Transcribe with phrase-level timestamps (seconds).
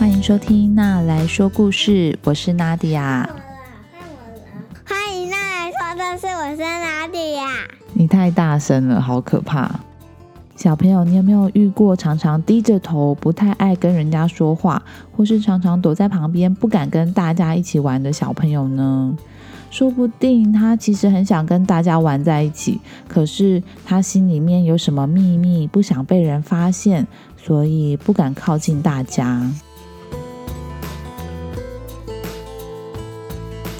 [0.00, 3.28] 欢迎收听《娜来说故事》，我是娜迪亚。
[4.86, 7.68] 欢迎娜来说的是我是娜迪亚。
[7.92, 9.70] 你太大声了，好可怕！
[10.56, 14.82] 小朋友，你有没有遇过常常低着头、不太爱跟人家说话，
[15.14, 19.14] 或是常常躲在旁边不敢跟大家一起玩的小朋友呢？
[19.70, 29.46] 说不定他其实很想跟大家玩在一起，可是他心里面有什么秘密，不想被人发现，所以不敢靠近大家。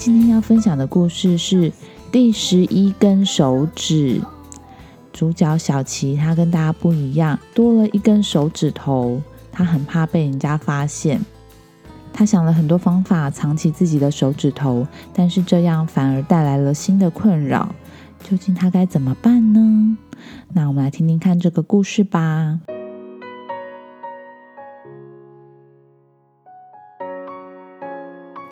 [0.01, 1.71] 今天要分享的故事是
[2.11, 4.19] 第十一根手指。
[5.13, 9.21] 主角小琪，他跟大家不一样，多了一根手指头，
[9.53, 11.21] 他很怕被人家发现。
[12.15, 17.75] 他想了很多方法藏起自己的手指头，但是这样反而带来了新的困扰。
[18.27, 19.99] 究竟他该怎么办呢？
[20.55, 22.59] 那我们来听听看这个故事吧。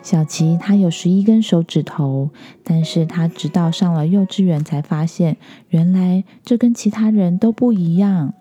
[0.09, 2.31] 小琪他有十一根手指头，
[2.63, 8.33] 但是他直到上了幼稚园才发现，原来这跟其他人都不一样。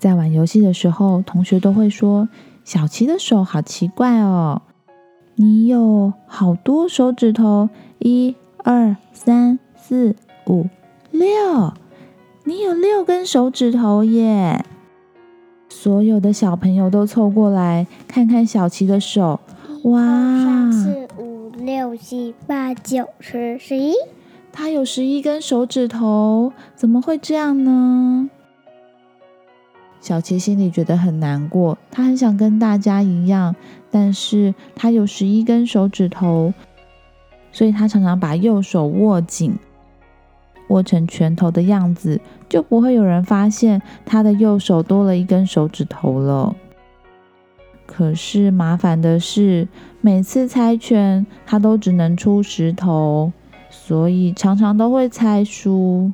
[0.00, 2.28] 在玩游戏的时候，同学都会说
[2.66, 4.62] ：“小琪的手好奇怪哦，
[5.36, 7.68] 你有好多手指头，
[8.00, 10.16] 一、二、三、四、
[10.48, 10.66] 五、
[11.12, 11.72] 六，
[12.42, 14.64] 你有六根手指头耶！”
[15.70, 19.38] 所有的小朋友都凑过来看看小琪的手。
[19.84, 20.00] 哇！
[20.00, 23.94] 三四五六七八九十十一，
[24.52, 28.28] 他有十一根手指头，怎么会这样呢？
[30.00, 33.54] 小琪心里觉得很难过，他很想跟大家一样，
[33.90, 36.52] 但是他有十一根手指头，
[37.52, 39.56] 所以他常常把右手握紧，
[40.68, 46.54] 握成拳头的样子，就不会有人发现他的右手多了一根手指头了。
[47.86, 49.68] 可是麻烦的是，
[50.00, 53.32] 每次猜拳他都只能出石头，
[53.70, 56.12] 所以常常都会猜输。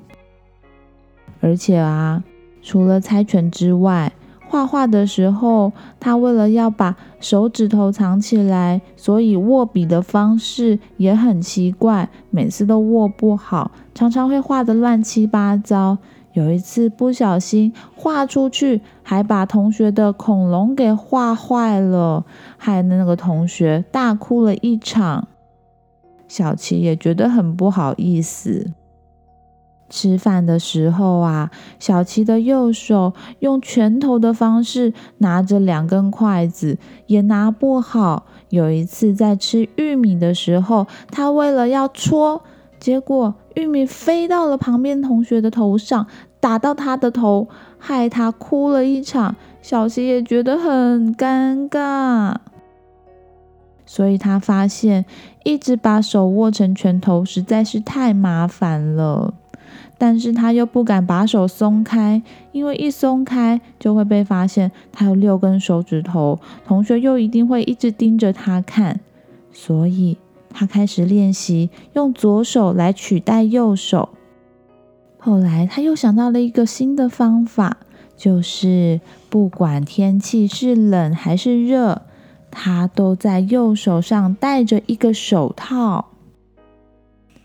[1.41, 2.23] 而且啊，
[2.63, 4.13] 除了猜拳之外，
[4.49, 15.99] 画画的时候，他为了要把手指头藏起来，所以握笔的方式也很奇怪，每次都握不好，常常会画的乱七八糟。
[16.33, 22.25] 有一次不小心画出去，还把同学的恐龙给画坏了，
[22.57, 25.29] 害那个同学大哭了一场。
[26.29, 28.73] 小琪也觉得很不好意思。
[29.91, 38.25] 吃饭的时候啊，小琪的右手用拳头的方式拿着两根筷子，也拿不好。
[38.49, 42.43] 有一次在吃玉米的时候，他为了要戳。
[42.83, 46.05] 结果玉米飞到了旁边同学的头上，
[46.41, 47.47] 打到他的头，
[47.79, 49.37] 害他哭了一场。
[49.61, 52.35] 小琪也觉得很尴尬，
[53.87, 55.05] 所以他发现
[55.45, 59.33] 一直把手握成拳头实在是太麻烦了。
[59.97, 62.21] 但是他又不敢把手松开，
[62.51, 68.99] 因为一松开就会被发现他有六根手指头，同学又一定会一直盯着他看，
[69.53, 70.19] 所以。
[70.53, 74.11] 他开始练习用左手来取代右手。
[75.19, 77.79] 后来他又想到了一个新的方法，
[78.17, 82.03] 就是不管天气是冷还是热，
[82.51, 86.09] 他都在右手上戴着一个手套。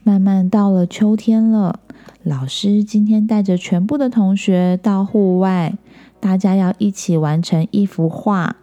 [0.04, 1.80] 慢慢到了秋天了，
[2.24, 5.78] 老师今天带着全部的同学到户外，
[6.20, 8.56] 大家要一起完成一幅画。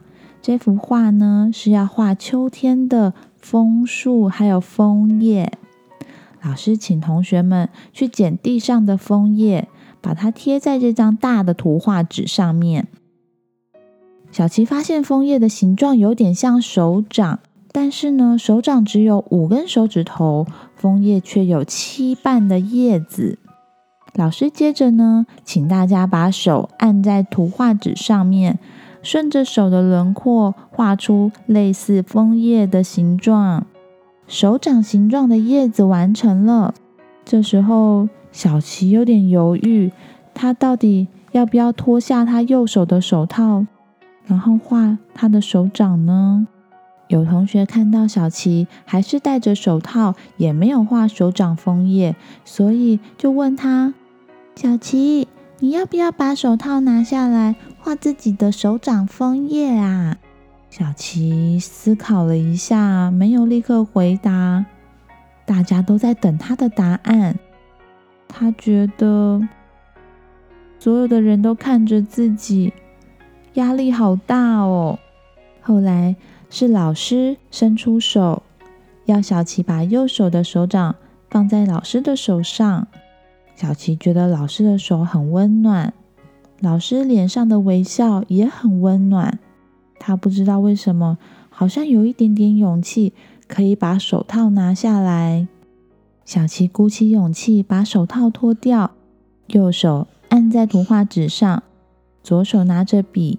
[0.42, 3.14] 这幅画呢是要画秋天的。
[3.44, 5.52] 枫树还有枫叶，
[6.40, 9.68] 老师请同学们去捡地上的枫叶，
[10.00, 12.88] 把它贴在这张大的图画纸上面。
[14.32, 17.40] 小琪发现枫叶的形状有点像手掌，
[17.70, 23.38] 但是呢，手掌只有五根手指头，枫叶却有七瓣的叶子。
[24.14, 28.58] 老师接着呢，请大家把手按在图画纸上面。
[29.04, 33.66] 顺着手的轮廓画出类似枫叶的形状，
[34.26, 36.74] 手掌形状的叶子完成了。
[37.24, 39.92] 这时候，小琪有点犹豫，
[40.32, 43.66] 他到底要不要脱下他右手的手套，
[44.24, 46.46] 然后画他的手掌呢？
[47.08, 52.16] 有同学看到小琪还是戴着手套，也没有画手掌枫叶，
[52.46, 53.92] 所以就问他
[54.56, 55.28] ：“小琪，
[55.60, 60.16] 你要不要把手套拿下来？”画自己的手掌枫叶啊！
[60.70, 64.64] 小琪思考了一下，没有立刻回答。
[65.44, 67.38] 大家都在等他的答案。
[68.26, 69.46] 他觉得
[70.78, 72.72] 所有的人都看着自己，
[73.52, 74.98] 压力好大哦。
[75.60, 76.16] 后来
[76.48, 78.42] 是老师伸出手，
[79.04, 80.96] 要小琪把右手的手掌
[81.28, 82.88] 放在老师的手上。
[83.54, 85.92] 小琪觉得老师的手很温暖，
[86.64, 89.38] 老师脸上的微笑也很温暖。
[89.98, 91.18] 他不知道为什么，
[91.50, 93.12] 好像有一点点勇气，
[93.46, 95.46] 可以把手套拿下来。
[96.24, 98.92] 小琪鼓起勇气把手套脱掉，
[99.48, 101.62] 右手按在图画纸上，
[102.22, 103.38] 左手拿着笔。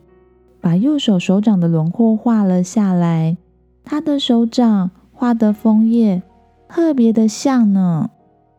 [0.61, 3.37] 把右手手掌的轮廓画了下来，
[3.83, 6.21] 他的手掌画的枫叶
[6.69, 8.11] 特别的像呢。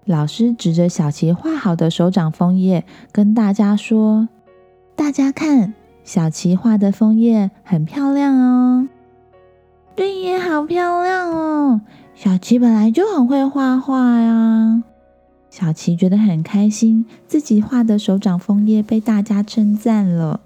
[0.05, 4.29] 老师指着小琪画好的手掌枫叶，跟大家说
[4.97, 8.89] ：“大家看，小琪画的枫叶很漂亮哦。”
[9.95, 11.81] 对，也好漂亮哦。
[12.15, 14.83] 小琪本来就很会画画呀。
[15.51, 20.41] 小琪觉得很开心，自己画的手掌枫叶被大家称赞了。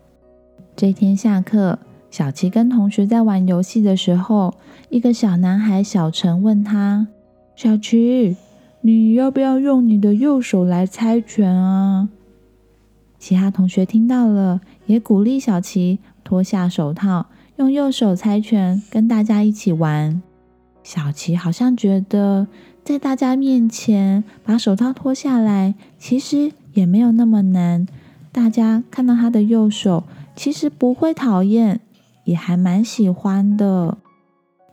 [0.77, 1.79] 这天下课，
[2.11, 4.55] 小琪跟同学在玩游戏的时候，
[4.89, 7.09] 一个小男孩小陈问他
[7.57, 8.37] ：“小琪，
[8.83, 12.09] 你要不要用你的右手来猜拳啊？”
[13.21, 17.27] 其他同学听到了，也鼓励小琪脱下手套，
[17.59, 20.21] 用右手猜拳，跟大家一起玩。
[20.83, 22.49] 小琪好像觉得，
[22.83, 27.87] 在大家面前把手套脱下来，其实也没有那么难。
[28.33, 30.03] 大家看到他的右手。
[30.37, 31.81] 其实不会讨厌，
[32.25, 33.99] 也还蛮喜欢的。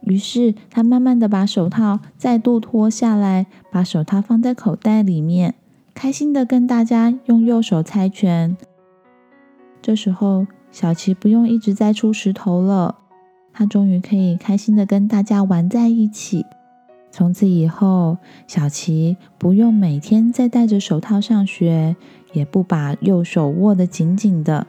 [0.01, 5.55] 于是他慢慢的把手套再度脱下来，把手套放在口袋里面，
[5.97, 8.55] 开心的跟大家用右手猜拳。
[9.81, 12.99] 这时候，小琪不用一直在出石头了，
[13.51, 16.45] 他终于可以开心的跟大家玩在一起。
[17.09, 21.95] 从此以后，小琪不用每天再戴着手套上学，
[22.31, 24.67] 也不把右手握得紧紧的。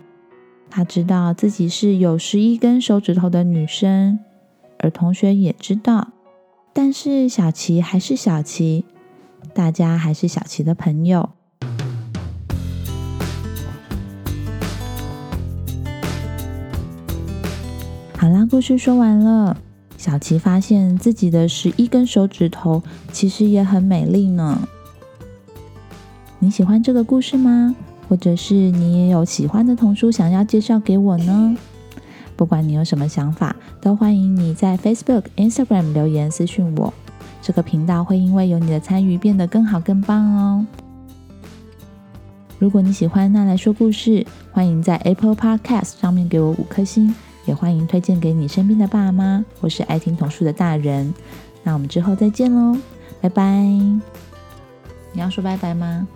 [0.70, 4.19] 她知道自己是有十一根手指头的女生，
[4.78, 6.08] 而同学也知道。
[6.72, 8.86] 但是小琪还是小琪，
[9.55, 11.31] 大家还是小琪的朋友。
[18.17, 19.56] 好啦，故事说完了。
[19.96, 22.82] 小琪发现自己的十一根手指头
[23.12, 24.69] 其实也很美丽呢。
[26.38, 27.75] 你喜欢这个故事吗？
[28.08, 31.56] 或者是你也有喜欢的童书想要介绍给我呢？
[32.37, 36.94] 不管你有什么想法，都欢迎你在 Facebook、Instagram 留言私讯我。
[37.40, 40.67] 这个频道会因为有你的参与变得更好更棒哦。
[42.58, 47.14] 如果你喜欢那来说故事，欢迎在 Apple Podcast 上面给我五颗星，
[47.46, 51.14] 也欢迎推荐给你身边的爸妈或是爱听童书的大人。
[51.62, 52.76] 那我们之后再见喽，
[53.20, 53.62] 拜拜！
[55.12, 56.06] 你要说拜拜吗？